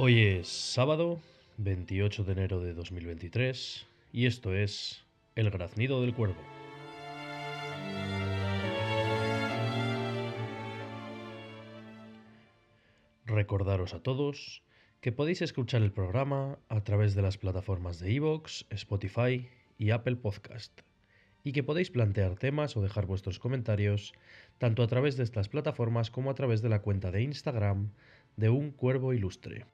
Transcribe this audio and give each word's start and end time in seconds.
Hoy 0.00 0.22
es 0.22 0.46
sábado 0.46 1.18
28 1.56 2.22
de 2.22 2.30
enero 2.30 2.60
de 2.60 2.72
2023 2.72 3.84
y 4.12 4.26
esto 4.26 4.54
es 4.54 5.04
El 5.34 5.50
graznido 5.50 6.00
del 6.00 6.14
cuervo. 6.14 6.40
Recordaros 13.24 13.92
a 13.92 14.00
todos 14.00 14.62
que 15.00 15.10
podéis 15.10 15.42
escuchar 15.42 15.82
el 15.82 15.90
programa 15.90 16.60
a 16.68 16.84
través 16.84 17.16
de 17.16 17.22
las 17.22 17.36
plataformas 17.36 17.98
de 17.98 18.12
iVoox, 18.12 18.66
Spotify 18.70 19.48
y 19.78 19.90
Apple 19.90 20.14
Podcast 20.14 20.80
y 21.42 21.50
que 21.50 21.64
podéis 21.64 21.90
plantear 21.90 22.36
temas 22.36 22.76
o 22.76 22.82
dejar 22.82 23.06
vuestros 23.06 23.40
comentarios 23.40 24.12
tanto 24.58 24.84
a 24.84 24.86
través 24.86 25.16
de 25.16 25.24
estas 25.24 25.48
plataformas 25.48 26.12
como 26.12 26.30
a 26.30 26.34
través 26.34 26.62
de 26.62 26.68
la 26.68 26.82
cuenta 26.82 27.10
de 27.10 27.22
Instagram 27.22 27.90
de 28.36 28.48
un 28.48 28.70
cuervo 28.70 29.12
ilustre. 29.12 29.66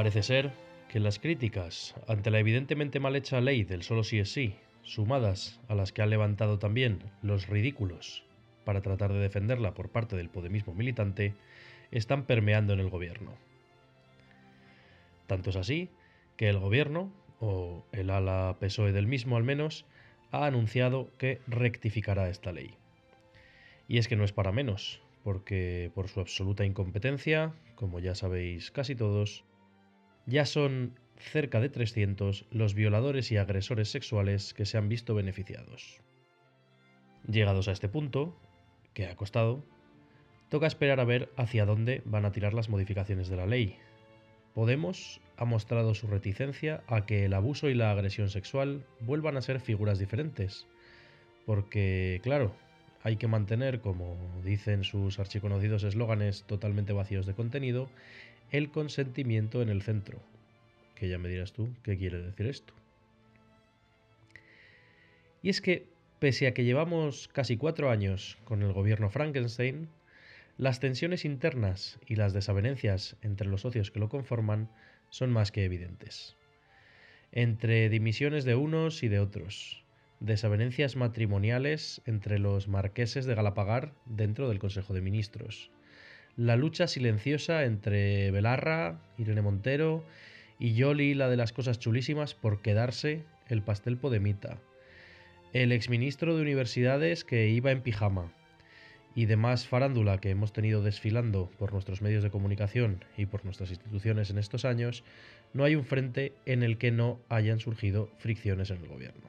Parece 0.00 0.22
ser 0.22 0.50
que 0.88 0.98
las 0.98 1.18
críticas 1.18 1.94
ante 2.08 2.30
la 2.30 2.38
evidentemente 2.38 3.00
mal 3.00 3.16
hecha 3.16 3.42
ley 3.42 3.64
del 3.64 3.82
solo 3.82 4.02
sí 4.02 4.18
es 4.18 4.32
sí, 4.32 4.54
sumadas 4.80 5.60
a 5.68 5.74
las 5.74 5.92
que 5.92 6.00
han 6.00 6.08
levantado 6.08 6.58
también 6.58 7.02
los 7.20 7.48
ridículos 7.48 8.24
para 8.64 8.80
tratar 8.80 9.12
de 9.12 9.18
defenderla 9.18 9.74
por 9.74 9.90
parte 9.90 10.16
del 10.16 10.30
podemismo 10.30 10.72
militante, 10.72 11.34
están 11.90 12.24
permeando 12.24 12.72
en 12.72 12.80
el 12.80 12.88
gobierno. 12.88 13.34
Tanto 15.26 15.50
es 15.50 15.56
así 15.56 15.90
que 16.38 16.48
el 16.48 16.58
gobierno, 16.58 17.12
o 17.38 17.84
el 17.92 18.08
ala 18.08 18.56
PSOE 18.58 18.92
del 18.92 19.06
mismo 19.06 19.36
al 19.36 19.44
menos, 19.44 19.84
ha 20.30 20.46
anunciado 20.46 21.10
que 21.18 21.42
rectificará 21.46 22.30
esta 22.30 22.52
ley. 22.52 22.74
Y 23.86 23.98
es 23.98 24.08
que 24.08 24.16
no 24.16 24.24
es 24.24 24.32
para 24.32 24.50
menos, 24.50 25.02
porque 25.24 25.92
por 25.94 26.08
su 26.08 26.20
absoluta 26.20 26.64
incompetencia, 26.64 27.52
como 27.74 28.00
ya 28.00 28.14
sabéis 28.14 28.70
casi 28.70 28.94
todos, 28.94 29.44
ya 30.30 30.46
son 30.46 30.94
cerca 31.18 31.60
de 31.60 31.68
300 31.68 32.46
los 32.50 32.74
violadores 32.74 33.30
y 33.32 33.36
agresores 33.36 33.90
sexuales 33.90 34.54
que 34.54 34.64
se 34.64 34.78
han 34.78 34.88
visto 34.88 35.14
beneficiados. 35.14 36.00
Llegados 37.28 37.68
a 37.68 37.72
este 37.72 37.88
punto, 37.88 38.38
que 38.94 39.06
ha 39.06 39.16
costado, 39.16 39.64
toca 40.48 40.66
esperar 40.66 41.00
a 41.00 41.04
ver 41.04 41.30
hacia 41.36 41.66
dónde 41.66 42.02
van 42.04 42.24
a 42.24 42.32
tirar 42.32 42.54
las 42.54 42.68
modificaciones 42.68 43.28
de 43.28 43.36
la 43.36 43.46
ley. 43.46 43.76
Podemos 44.54 45.20
ha 45.36 45.44
mostrado 45.44 45.94
su 45.94 46.06
reticencia 46.06 46.82
a 46.86 47.06
que 47.06 47.24
el 47.24 47.34
abuso 47.34 47.68
y 47.68 47.74
la 47.74 47.90
agresión 47.90 48.30
sexual 48.30 48.84
vuelvan 49.00 49.36
a 49.36 49.42
ser 49.42 49.60
figuras 49.60 49.98
diferentes, 49.98 50.66
porque, 51.44 52.20
claro, 52.22 52.54
hay 53.02 53.16
que 53.16 53.26
mantener, 53.26 53.80
como 53.80 54.16
dicen 54.44 54.84
sus 54.84 55.18
archiconocidos 55.18 55.84
eslóganes 55.84 56.44
totalmente 56.44 56.92
vacíos 56.92 57.26
de 57.26 57.34
contenido, 57.34 57.88
el 58.50 58.70
consentimiento 58.70 59.62
en 59.62 59.68
el 59.68 59.82
centro. 59.82 60.20
Que 60.94 61.08
ya 61.08 61.18
me 61.18 61.28
dirás 61.28 61.52
tú 61.52 61.70
qué 61.82 61.96
quiere 61.96 62.20
decir 62.20 62.46
esto. 62.46 62.74
Y 65.42 65.48
es 65.48 65.60
que, 65.60 65.86
pese 66.18 66.46
a 66.46 66.54
que 66.54 66.64
llevamos 66.64 67.28
casi 67.28 67.56
cuatro 67.56 67.90
años 67.90 68.36
con 68.44 68.62
el 68.62 68.72
gobierno 68.72 69.08
Frankenstein, 69.08 69.88
las 70.58 70.80
tensiones 70.80 71.24
internas 71.24 71.98
y 72.06 72.16
las 72.16 72.34
desavenencias 72.34 73.16
entre 73.22 73.48
los 73.48 73.62
socios 73.62 73.90
que 73.90 74.00
lo 74.00 74.10
conforman 74.10 74.68
son 75.08 75.30
más 75.30 75.52
que 75.52 75.64
evidentes. 75.64 76.36
Entre 77.32 77.88
dimisiones 77.88 78.44
de 78.44 78.56
unos 78.56 79.02
y 79.02 79.08
de 79.08 79.20
otros, 79.20 79.84
desavenencias 80.18 80.96
matrimoniales 80.96 82.02
entre 82.04 82.38
los 82.38 82.68
marqueses 82.68 83.24
de 83.24 83.34
Galapagar 83.34 83.94
dentro 84.04 84.48
del 84.48 84.58
Consejo 84.58 84.92
de 84.92 85.00
Ministros, 85.00 85.70
la 86.36 86.56
lucha 86.56 86.86
silenciosa 86.86 87.64
entre 87.64 88.30
Belarra, 88.30 89.00
Irene 89.18 89.42
Montero 89.42 90.04
y 90.58 90.74
Yoli, 90.74 91.14
la 91.14 91.28
de 91.28 91.36
las 91.36 91.52
cosas 91.52 91.78
chulísimas, 91.78 92.34
por 92.34 92.62
quedarse 92.62 93.24
el 93.48 93.62
pastel 93.62 93.96
Podemita, 93.96 94.58
el 95.52 95.72
exministro 95.72 96.36
de 96.36 96.42
Universidades 96.42 97.24
que 97.24 97.48
iba 97.48 97.70
en 97.70 97.82
pijama, 97.82 98.32
y 99.14 99.26
demás 99.26 99.66
farándula 99.66 100.18
que 100.18 100.30
hemos 100.30 100.52
tenido 100.52 100.82
desfilando 100.82 101.50
por 101.58 101.72
nuestros 101.72 102.00
medios 102.02 102.22
de 102.22 102.30
comunicación 102.30 103.04
y 103.16 103.26
por 103.26 103.44
nuestras 103.44 103.70
instituciones 103.70 104.30
en 104.30 104.38
estos 104.38 104.64
años, 104.64 105.02
no 105.52 105.64
hay 105.64 105.74
un 105.74 105.84
frente 105.84 106.32
en 106.46 106.62
el 106.62 106.78
que 106.78 106.92
no 106.92 107.20
hayan 107.28 107.58
surgido 107.58 108.08
fricciones 108.18 108.70
en 108.70 108.78
el 108.78 108.88
gobierno. 108.88 109.28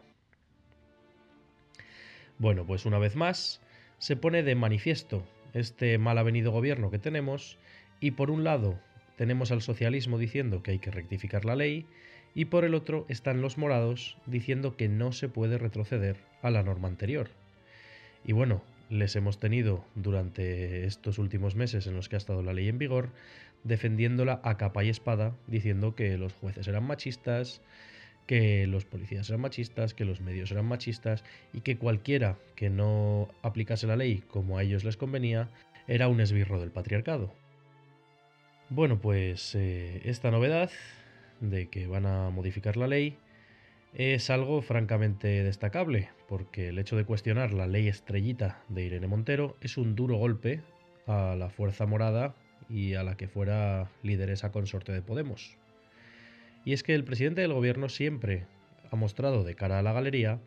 Bueno, 2.38 2.66
pues 2.66 2.86
una 2.86 3.00
vez 3.00 3.16
más, 3.16 3.62
se 3.98 4.16
pone 4.16 4.44
de 4.44 4.56
manifiesto 4.56 5.24
este 5.54 5.98
mal 5.98 6.18
avenido 6.18 6.52
gobierno 6.52 6.92
que 6.92 7.00
tenemos 7.00 7.58
y 8.00 8.12
por 8.12 8.32
un 8.32 8.44
lado 8.44 8.80
tenemos 9.16 9.52
al 9.52 9.62
socialismo 9.62 10.18
diciendo 10.18 10.64
que 10.64 10.72
hay 10.72 10.80
que 10.80 10.92
rectificar 10.92 11.46
la 11.46 11.56
ley 11.56 11.86
y 12.34 12.46
por 12.46 12.66
el 12.66 12.74
otro 12.74 13.06
están 13.10 13.42
los 13.42 13.58
morados 13.58 14.18
diciendo 14.26 14.76
que 14.78 14.88
no 14.88 15.12
se 15.12 15.30
puede 15.30 15.58
retroceder 15.58 16.18
a 16.42 16.50
la 16.50 16.64
norma 16.64 16.88
anterior. 16.88 17.30
Y 18.24 18.32
bueno, 18.32 18.62
les 18.90 19.16
hemos 19.16 19.40
tenido 19.40 19.86
durante 19.96 20.86
estos 20.86 21.18
últimos 21.18 21.56
meses 21.56 21.88
en 21.88 21.96
los 21.96 22.10
que 22.10 22.16
ha 22.16 22.18
estado 22.18 22.44
la 22.44 22.54
ley 22.54 22.68
en 22.68 22.78
vigor 22.78 23.10
defendiéndola 23.64 24.42
a 24.44 24.58
capa 24.58 24.84
y 24.84 24.90
espada 24.90 25.36
diciendo 25.48 25.96
que 25.96 26.18
los 26.18 26.34
jueces 26.34 26.68
eran 26.68 26.86
machistas, 26.86 27.62
que 28.32 28.66
los 28.66 28.86
policías 28.86 29.28
eran 29.28 29.42
machistas, 29.42 29.94
que 29.94 30.06
los 30.06 30.22
medios 30.22 30.54
eran 30.54 30.64
machistas 30.64 31.26
y 31.52 31.60
que 31.60 31.78
cualquiera 31.78 32.38
que 32.56 32.70
no 32.70 33.28
aplicase 33.42 33.88
la 33.88 33.98
ley 33.98 34.24
como 34.30 34.58
a 34.58 34.64
ellos 34.64 34.86
les 34.86 34.96
convenía 34.96 35.50
era 35.86 36.08
un 36.08 36.22
esbirro 36.22 36.58
del 36.62 36.72
patriarcado. 36.72 37.34
Bueno, 38.70 39.02
pues 39.02 39.54
eh, 39.56 40.02
esta 40.06 40.32
novedad 40.32 40.72
de 41.42 41.68
que 41.68 41.88
van 41.88 42.06
a 42.06 42.30
modificar 42.30 42.78
la 42.78 42.88
ley 42.88 43.18
es 43.94 44.30
algo 44.30 44.62
francamente 44.62 45.44
destacable, 45.44 46.08
porque 46.30 46.70
el 46.70 46.80
hecho 46.80 46.96
de 46.96 47.04
cuestionar 47.04 47.52
la 47.52 47.68
ley 47.68 47.90
estrellita 47.90 48.64
de 48.70 48.86
Irene 48.86 49.08
Montero 49.08 49.58
es 49.60 49.76
un 49.76 49.94
duro 49.94 50.16
golpe 50.16 50.62
a 51.06 51.36
la 51.36 51.50
fuerza 51.50 51.86
morada 51.86 52.34
y 52.70 52.94
a 52.94 53.04
la 53.04 53.18
que 53.18 53.28
fuera 53.28 53.92
lideresa 54.04 54.54
consorte 54.54 54.94
de 54.94 55.02
Podemos. 55.02 55.58
Y 56.64 56.74
es 56.74 56.84
que 56.84 56.94
el 56.94 57.04
presidente 57.04 57.42
del 57.42 57.54
gobierno 57.54 57.90
siempre 57.90 58.46
ha 58.92 58.96
mostrado 58.96 59.44
de 59.44 59.56
cara 59.56 59.80
a 59.80 59.82
la 59.82 59.94
galería 59.94 60.40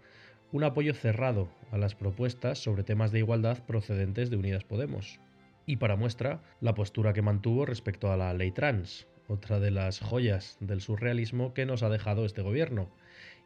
un 0.53 0.63
apoyo 0.63 0.95
cerrado 0.95 1.49
a 1.73 1.79
las 1.79 1.97
propuestas 1.97 2.59
sobre 2.59 2.85
temas 2.85 3.11
de 3.11 3.19
igualdad 3.19 3.65
procedentes 3.65 4.31
de 4.31 4.37
Unidas 4.37 4.63
Podemos. 4.63 5.19
Y 5.67 5.77
para 5.77 5.97
muestra, 5.97 6.43
la 6.61 6.75
postura 6.75 7.13
que 7.13 7.23
mantuvo 7.23 7.67
respecto 7.67 8.13
a 8.13 8.17
la 8.17 8.33
ley 8.35 8.53
trans, 8.53 9.09
otra 9.27 9.59
de 9.59 9.71
las 9.71 9.99
joyas 9.99 10.57
del 10.61 10.81
surrealismo 10.81 11.55
que 11.55 11.67
nos 11.67 11.83
ha 11.83 11.89
dejado 11.89 12.25
este 12.25 12.43
gobierno. 12.43 12.89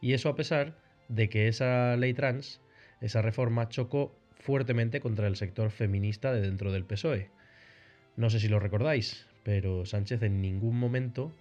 Y 0.02 0.12
eso 0.12 0.28
a 0.28 0.34
pesar 0.34 0.76
de 1.08 1.28
que 1.28 1.48
esa 1.48 1.96
ley 1.96 2.12
trans, 2.12 2.60
esa 3.00 3.22
reforma, 3.22 3.68
chocó 3.68 4.14
fuertemente 4.34 5.00
contra 5.00 5.26
el 5.28 5.36
sector 5.36 5.70
feminista 5.70 6.32
de 6.32 6.42
dentro 6.42 6.72
del 6.72 6.84
PSOE. 6.84 7.30
No 8.16 8.30
sé 8.30 8.40
si 8.40 8.48
lo 8.48 8.60
recordáis, 8.60 9.26
pero 9.44 9.86
Sánchez 9.86 10.22
en 10.22 10.42
ningún 10.42 10.78
momento 10.78 11.32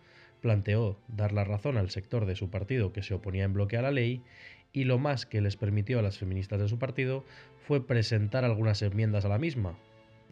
planteó 0.48 0.98
dar 1.10 1.34
la 1.34 1.44
razón 1.44 1.76
al 1.76 1.90
sector 1.90 2.26
de 2.26 2.38
su 2.38 2.50
partido 2.50 2.94
que 2.94 3.04
se 3.04 3.14
oponía 3.14 3.44
en 3.44 3.52
bloque 3.52 3.76
a 3.76 3.82
la 3.82 3.92
ley 3.92 4.24
y 4.72 4.86
lo 4.86 4.98
más 4.98 5.26
que 5.26 5.42
les 5.42 5.58
permitió 5.58 6.00
a 6.00 6.02
las 6.02 6.20
feministas 6.20 6.62
de 6.62 6.70
su 6.70 6.80
partido 6.80 7.26
fue 7.58 7.86
presentar 7.86 8.46
algunas 8.46 8.82
enmiendas 8.82 9.26
a 9.26 9.28
la 9.28 9.40
misma. 9.40 9.78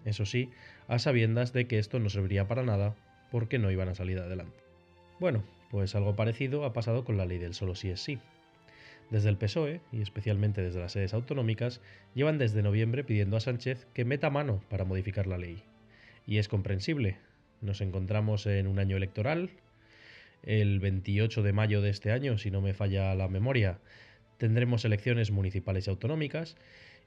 Eso 0.06 0.26
sí, 0.26 0.52
a 0.88 1.00
sabiendas 1.00 1.52
de 1.52 1.68
que 1.68 1.80
esto 1.80 2.00
no 2.00 2.08
serviría 2.08 2.48
para 2.48 2.64
nada 2.64 2.96
porque 3.30 3.60
no 3.60 3.72
iban 3.72 3.90
a 3.90 3.96
salir 3.96 4.18
adelante. 4.18 4.56
Bueno, 5.20 5.44
pues 5.70 5.96
algo 5.96 6.16
parecido 6.16 6.64
ha 6.64 6.72
pasado 6.72 7.04
con 7.04 7.18
la 7.18 7.26
ley 7.26 7.38
del 7.38 7.54
solo 7.54 7.76
sí 7.76 7.90
es 7.90 8.00
sí. 8.00 8.18
Desde 9.10 9.28
el 9.28 9.36
PSOE, 9.36 9.82
y 9.92 10.02
especialmente 10.02 10.62
desde 10.62 10.80
las 10.80 10.94
sedes 10.94 11.14
autonómicas, 11.14 11.82
llevan 12.14 12.38
desde 12.38 12.64
noviembre 12.64 13.04
pidiendo 13.04 13.36
a 13.36 13.42
Sánchez 13.42 13.86
que 13.94 14.06
meta 14.06 14.30
mano 14.30 14.64
para 14.70 14.86
modificar 14.86 15.28
la 15.28 15.38
ley. 15.38 15.62
Y 16.26 16.38
es 16.38 16.48
comprensible. 16.48 17.18
Nos 17.60 17.82
encontramos 17.82 18.46
en 18.46 18.68
un 18.68 18.80
año 18.80 18.96
electoral, 18.96 19.50
el 20.46 20.80
28 20.80 21.44
de 21.44 21.54
mayo 21.54 21.82
de 21.82 21.90
este 21.90 22.12
año, 22.12 22.38
si 22.38 22.52
no 22.52 22.62
me 22.62 22.74
falla 22.74 23.16
la 23.16 23.28
memoria, 23.28 23.80
tendremos 24.38 24.86
elecciones 24.86 25.32
municipales 25.32 25.88
y 25.88 25.90
autonómicas 25.90 26.56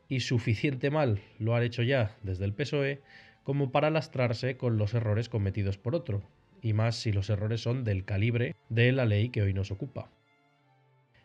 y 0.08 0.20
suficiente 0.20 0.90
mal 0.90 1.20
lo 1.38 1.54
han 1.54 1.62
hecho 1.62 1.82
ya 1.82 2.16
desde 2.22 2.44
el 2.44 2.54
PSOE 2.54 3.00
como 3.44 3.70
para 3.70 3.90
lastrarse 3.90 4.56
con 4.56 4.76
los 4.78 4.94
errores 4.94 5.28
cometidos 5.28 5.78
por 5.78 5.94
otro, 5.94 6.22
y 6.60 6.72
más 6.72 6.96
si 6.96 7.12
los 7.12 7.30
errores 7.30 7.60
son 7.60 7.84
del 7.84 8.04
calibre 8.04 8.54
de 8.68 8.92
la 8.92 9.06
ley 9.06 9.30
que 9.30 9.42
hoy 9.42 9.54
nos 9.54 9.70
ocupa. 9.70 10.10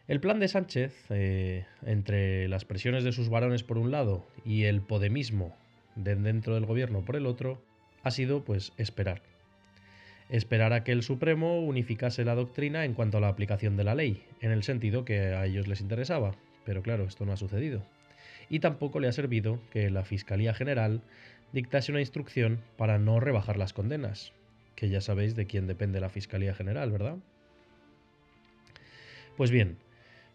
El 0.07 0.19
plan 0.19 0.39
de 0.39 0.47
Sánchez, 0.47 0.93
eh, 1.09 1.65
entre 1.85 2.47
las 2.49 2.65
presiones 2.65 3.03
de 3.03 3.13
sus 3.13 3.29
varones 3.29 3.63
por 3.63 3.77
un 3.77 3.91
lado 3.91 4.25
y 4.45 4.63
el 4.63 4.81
podemismo 4.81 5.55
de 5.95 6.15
dentro 6.15 6.55
del 6.55 6.65
gobierno 6.65 7.03
por 7.03 7.15
el 7.15 7.25
otro, 7.25 7.61
ha 8.03 8.11
sido 8.11 8.43
pues 8.43 8.73
esperar 8.77 9.21
esperar 10.29 10.73
a 10.73 10.83
que 10.83 10.91
el 10.91 11.03
Supremo 11.03 11.59
unificase 11.61 12.25
la 12.25 12.35
doctrina 12.35 12.85
en 12.85 12.93
cuanto 12.93 13.17
a 13.17 13.21
la 13.21 13.27
aplicación 13.27 13.77
de 13.77 13.83
la 13.83 13.95
ley, 13.95 14.23
en 14.41 14.51
el 14.51 14.63
sentido 14.63 15.05
que 15.05 15.19
a 15.19 15.45
ellos 15.45 15.67
les 15.67 15.81
interesaba. 15.81 16.35
Pero 16.65 16.81
claro, 16.81 17.05
esto 17.05 17.25
no 17.25 17.33
ha 17.33 17.37
sucedido. 17.37 17.85
Y 18.49 18.59
tampoco 18.59 18.99
le 18.99 19.07
ha 19.07 19.11
servido 19.11 19.59
que 19.71 19.89
la 19.89 20.03
Fiscalía 20.03 20.53
General 20.53 21.01
dictase 21.51 21.91
una 21.91 22.01
instrucción 22.01 22.61
para 22.77 22.97
no 22.97 23.19
rebajar 23.19 23.57
las 23.57 23.73
condenas, 23.73 24.33
que 24.75 24.89
ya 24.89 25.01
sabéis 25.01 25.35
de 25.35 25.45
quién 25.45 25.67
depende 25.67 25.99
la 25.99 26.09
Fiscalía 26.09 26.53
General, 26.53 26.91
¿verdad? 26.91 27.17
Pues 29.37 29.51
bien, 29.51 29.77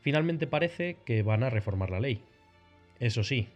finalmente 0.00 0.46
parece 0.46 0.96
que 1.04 1.22
van 1.22 1.42
a 1.42 1.50
reformar 1.50 1.90
la 1.90 2.00
ley. 2.00 2.22
Eso 3.00 3.22
sí, 3.22 3.48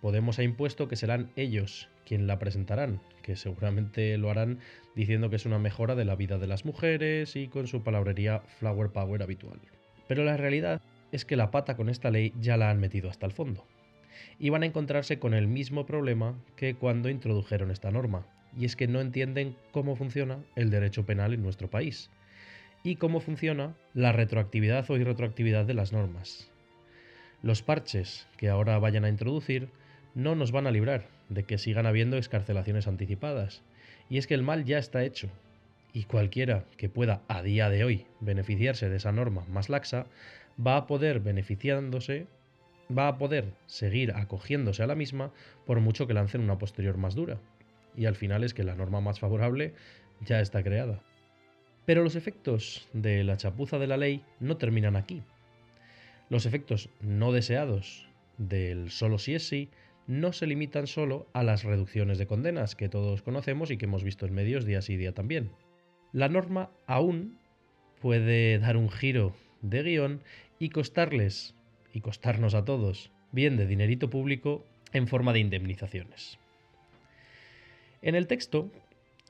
Podemos 0.00 0.38
ha 0.38 0.42
impuesto 0.42 0.88
que 0.88 0.96
serán 0.96 1.30
ellos 1.36 1.88
quien 2.06 2.26
la 2.26 2.38
presentarán, 2.38 3.00
que 3.22 3.36
seguramente 3.36 4.16
lo 4.16 4.30
harán 4.30 4.60
diciendo 4.94 5.28
que 5.28 5.36
es 5.36 5.44
una 5.44 5.58
mejora 5.58 5.94
de 5.94 6.04
la 6.04 6.16
vida 6.16 6.38
de 6.38 6.46
las 6.46 6.64
mujeres 6.64 7.36
y 7.36 7.48
con 7.48 7.66
su 7.66 7.82
palabrería 7.82 8.40
flower 8.58 8.90
power 8.90 9.22
habitual. 9.22 9.58
Pero 10.08 10.24
la 10.24 10.36
realidad 10.36 10.80
es 11.12 11.24
que 11.24 11.36
la 11.36 11.50
pata 11.50 11.76
con 11.76 11.88
esta 11.88 12.10
ley 12.10 12.32
ya 12.40 12.56
la 12.56 12.70
han 12.70 12.80
metido 12.80 13.10
hasta 13.10 13.26
el 13.26 13.32
fondo. 13.32 13.66
Y 14.38 14.50
van 14.50 14.62
a 14.62 14.66
encontrarse 14.66 15.18
con 15.18 15.34
el 15.34 15.48
mismo 15.48 15.84
problema 15.84 16.38
que 16.56 16.74
cuando 16.74 17.10
introdujeron 17.10 17.70
esta 17.70 17.90
norma, 17.90 18.26
y 18.56 18.64
es 18.64 18.76
que 18.76 18.86
no 18.86 19.00
entienden 19.00 19.56
cómo 19.72 19.96
funciona 19.96 20.38
el 20.54 20.70
derecho 20.70 21.04
penal 21.04 21.34
en 21.34 21.42
nuestro 21.42 21.68
país 21.68 22.10
y 22.82 22.96
cómo 22.96 23.20
funciona 23.20 23.74
la 23.92 24.12
retroactividad 24.12 24.88
o 24.90 24.96
irretroactividad 24.96 25.66
de 25.66 25.74
las 25.74 25.92
normas. 25.92 26.50
Los 27.42 27.62
parches 27.62 28.28
que 28.38 28.48
ahora 28.48 28.78
vayan 28.78 29.04
a 29.04 29.08
introducir 29.08 29.68
no 30.14 30.34
nos 30.34 30.52
van 30.52 30.66
a 30.66 30.70
librar 30.70 31.15
de 31.28 31.44
que 31.44 31.58
sigan 31.58 31.86
habiendo 31.86 32.16
escarcelaciones 32.16 32.86
anticipadas. 32.86 33.62
Y 34.08 34.18
es 34.18 34.26
que 34.26 34.34
el 34.34 34.42
mal 34.42 34.64
ya 34.64 34.78
está 34.78 35.04
hecho. 35.04 35.28
Y 35.92 36.04
cualquiera 36.04 36.64
que 36.76 36.88
pueda 36.88 37.22
a 37.28 37.42
día 37.42 37.70
de 37.70 37.84
hoy 37.84 38.06
beneficiarse 38.20 38.88
de 38.88 38.96
esa 38.96 39.12
norma 39.12 39.44
más 39.48 39.68
laxa 39.68 40.06
va 40.64 40.76
a 40.76 40.86
poder 40.86 41.20
beneficiándose, 41.20 42.26
va 42.96 43.08
a 43.08 43.18
poder 43.18 43.46
seguir 43.66 44.12
acogiéndose 44.12 44.82
a 44.82 44.86
la 44.86 44.94
misma 44.94 45.32
por 45.64 45.80
mucho 45.80 46.06
que 46.06 46.14
lancen 46.14 46.42
una 46.42 46.58
posterior 46.58 46.96
más 46.96 47.14
dura. 47.14 47.38
Y 47.96 48.04
al 48.06 48.14
final 48.14 48.44
es 48.44 48.52
que 48.54 48.64
la 48.64 48.74
norma 48.74 49.00
más 49.00 49.20
favorable 49.20 49.74
ya 50.24 50.40
está 50.40 50.62
creada. 50.62 51.00
Pero 51.86 52.02
los 52.02 52.16
efectos 52.16 52.88
de 52.92 53.24
la 53.24 53.36
chapuza 53.36 53.78
de 53.78 53.86
la 53.86 53.96
ley 53.96 54.22
no 54.40 54.56
terminan 54.56 54.96
aquí. 54.96 55.22
Los 56.28 56.44
efectos 56.44 56.90
no 57.00 57.32
deseados 57.32 58.08
del 58.38 58.90
solo 58.90 59.18
si 59.18 59.34
es 59.34 59.46
sí 59.46 59.70
no 60.06 60.32
se 60.32 60.46
limitan 60.46 60.86
solo 60.86 61.26
a 61.32 61.42
las 61.42 61.64
reducciones 61.64 62.18
de 62.18 62.26
condenas 62.26 62.76
que 62.76 62.88
todos 62.88 63.22
conocemos 63.22 63.70
y 63.70 63.76
que 63.76 63.86
hemos 63.86 64.04
visto 64.04 64.26
en 64.26 64.34
medios 64.34 64.64
día 64.64 64.82
sí 64.82 64.96
día 64.96 65.12
también. 65.12 65.50
La 66.12 66.28
norma 66.28 66.70
aún 66.86 67.38
puede 68.00 68.58
dar 68.58 68.76
un 68.76 68.90
giro 68.90 69.34
de 69.62 69.82
guion 69.82 70.20
y 70.58 70.70
costarles, 70.70 71.54
y 71.92 72.00
costarnos 72.00 72.54
a 72.54 72.64
todos, 72.64 73.10
bien 73.32 73.56
de 73.56 73.66
dinerito 73.66 74.10
público 74.10 74.64
en 74.92 75.08
forma 75.08 75.32
de 75.32 75.40
indemnizaciones. 75.40 76.38
En 78.02 78.14
el 78.14 78.26
texto 78.26 78.70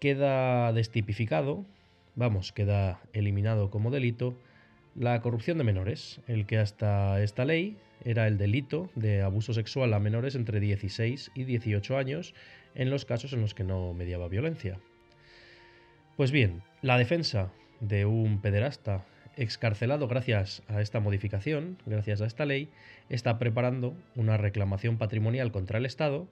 queda 0.01 0.73
destipificado, 0.73 1.65
vamos, 2.15 2.53
queda 2.53 3.01
eliminado 3.13 3.71
como 3.71 3.91
delito, 3.91 4.37
la 4.95 5.21
corrupción 5.21 5.59
de 5.59 5.65
menores, 5.65 6.21
el 6.27 6.47
que 6.47 6.59
hasta 6.59 7.23
esta 7.23 7.45
ley 7.45 7.77
era 8.07 8.29
el 8.29 8.39
delito 8.39 8.89
de 8.95 9.23
abuso 9.23 9.53
sexual 9.53 9.93
a 9.93 9.99
menores 9.99 10.37
entre 10.37 10.61
16 10.61 11.33
y 11.35 11.43
18 11.43 11.99
años 11.99 12.35
en 12.77 12.89
los 12.89 13.05
casos 13.05 13.33
en 13.33 13.41
los 13.41 13.53
que 13.53 13.65
no 13.65 13.93
mediaba 13.95 14.29
violencia. 14.29 14.79
Pues 16.17 16.31
bien, 16.31 16.63
la 16.83 16.99
defensa 16.99 17.53
de 17.81 18.07
un 18.07 18.41
pederasta 18.41 19.05
excarcelado 19.37 20.07
gracias 20.07 20.63
a 20.69 20.81
esta 20.81 21.01
modificación, 21.01 21.79
gracias 21.85 22.21
a 22.21 22.27
esta 22.27 22.47
ley, 22.47 22.71
está 23.09 23.41
preparando 23.41 23.97
una 24.15 24.37
reclamación 24.37 24.99
patrimonial 24.99 25.51
contra 25.51 25.79
el 25.79 25.85
Estado 25.85 26.29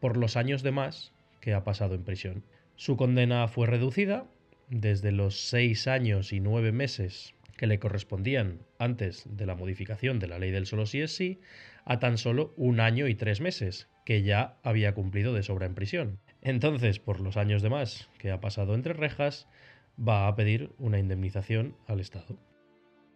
por 0.00 0.18
los 0.18 0.36
años 0.36 0.62
de 0.62 0.72
más 0.72 1.12
que 1.40 1.54
ha 1.54 1.64
pasado 1.64 1.94
en 1.94 2.04
prisión. 2.04 2.44
Su 2.76 2.98
condena 2.98 3.48
fue 3.48 3.66
reducida 3.66 4.26
desde 4.68 5.10
los 5.10 5.48
seis 5.48 5.88
años 5.88 6.34
y 6.34 6.40
nueve 6.40 6.70
meses 6.70 7.33
que 7.56 7.66
le 7.66 7.78
correspondían 7.78 8.60
antes 8.78 9.24
de 9.28 9.46
la 9.46 9.54
modificación 9.54 10.18
de 10.18 10.26
la 10.26 10.38
ley 10.38 10.50
del 10.50 10.66
solo 10.66 10.86
sí 10.86 11.00
es 11.00 11.14
sí, 11.14 11.40
a 11.84 11.98
tan 11.98 12.18
solo 12.18 12.52
un 12.56 12.80
año 12.80 13.08
y 13.08 13.14
tres 13.14 13.40
meses, 13.40 13.88
que 14.04 14.22
ya 14.22 14.58
había 14.62 14.94
cumplido 14.94 15.32
de 15.34 15.42
sobra 15.42 15.66
en 15.66 15.74
prisión. 15.74 16.18
Entonces, 16.42 16.98
por 16.98 17.20
los 17.20 17.36
años 17.36 17.62
de 17.62 17.70
más 17.70 18.10
que 18.18 18.30
ha 18.30 18.40
pasado 18.40 18.74
entre 18.74 18.92
rejas, 18.92 19.48
va 19.96 20.26
a 20.26 20.36
pedir 20.36 20.72
una 20.78 20.98
indemnización 20.98 21.76
al 21.86 22.00
Estado. 22.00 22.36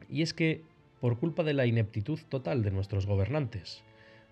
Y 0.08 0.22
es 0.22 0.32
que, 0.32 0.62
por 1.00 1.18
culpa 1.18 1.44
de 1.44 1.54
la 1.54 1.66
ineptitud 1.66 2.18
total 2.28 2.62
de 2.62 2.70
nuestros 2.70 3.06
gobernantes, 3.06 3.84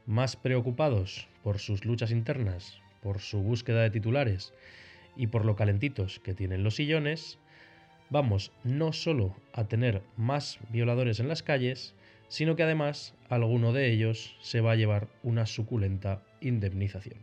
más 0.07 0.37
preocupados 0.37 1.29
por 1.43 1.59
sus 1.59 1.85
luchas 1.85 2.11
internas, 2.11 2.81
por 3.03 3.21
su 3.21 3.43
búsqueda 3.43 3.83
de 3.83 3.91
titulares 3.91 4.55
y 5.17 5.29
por 5.29 5.45
lo 5.45 5.57
calentitos 5.57 6.21
que 6.21 6.35
tienen 6.35 6.63
los 6.63 6.77
sillones, 6.77 7.39
vamos 8.11 8.53
no 8.65 8.93
solo 8.93 9.37
a 9.53 9.65
tener 9.65 10.03
más 10.17 10.59
violadores 10.71 11.21
en 11.21 11.29
las 11.29 11.43
calles, 11.43 11.95
sino 12.29 12.57
que 12.57 12.63
además 12.63 13.15
alguno 13.29 13.73
de 13.73 13.91
ellos 13.91 14.37
se 14.41 14.61
va 14.61 14.73
a 14.73 14.77
llevar 14.77 15.09
una 15.23 15.47
suculenta 15.47 16.23
indemnización. 16.41 17.19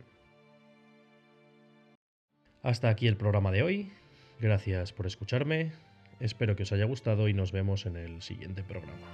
Hasta 2.62 2.88
aquí 2.88 3.06
el 3.06 3.16
programa 3.16 3.52
de 3.52 3.62
hoy. 3.62 3.92
Gracias 4.40 4.92
por 4.92 5.06
escucharme. 5.06 5.72
Espero 6.20 6.56
que 6.56 6.62
os 6.62 6.72
haya 6.72 6.86
gustado 6.86 7.28
y 7.28 7.34
nos 7.34 7.52
vemos 7.52 7.86
en 7.86 7.96
el 7.96 8.22
siguiente 8.22 8.62
programa. 8.62 9.06